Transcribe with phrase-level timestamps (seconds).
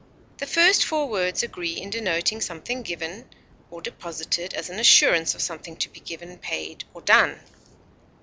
[0.39, 3.29] The first four words agree in denoting something given
[3.69, 7.39] or deposited as an assurance of something to be given, paid, or done.